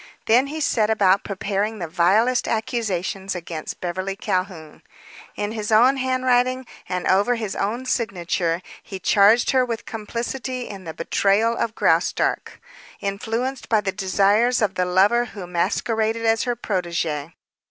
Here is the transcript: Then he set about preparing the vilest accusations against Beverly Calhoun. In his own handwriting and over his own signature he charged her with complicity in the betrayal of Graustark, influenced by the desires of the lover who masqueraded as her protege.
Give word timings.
Then 0.25 0.47
he 0.47 0.59
set 0.59 0.89
about 0.89 1.23
preparing 1.23 1.77
the 1.77 1.87
vilest 1.87 2.47
accusations 2.47 3.35
against 3.35 3.79
Beverly 3.79 4.15
Calhoun. 4.15 4.81
In 5.35 5.51
his 5.51 5.71
own 5.71 5.97
handwriting 5.97 6.65
and 6.89 7.05
over 7.05 7.35
his 7.35 7.55
own 7.55 7.85
signature 7.85 8.63
he 8.81 8.97
charged 8.97 9.51
her 9.51 9.63
with 9.63 9.85
complicity 9.85 10.67
in 10.67 10.85
the 10.85 10.93
betrayal 10.95 11.55
of 11.55 11.75
Graustark, 11.75 12.59
influenced 12.99 13.69
by 13.69 13.79
the 13.79 13.91
desires 13.91 14.59
of 14.59 14.73
the 14.73 14.85
lover 14.85 15.25
who 15.25 15.45
masqueraded 15.45 16.25
as 16.25 16.45
her 16.45 16.55
protege. 16.55 17.35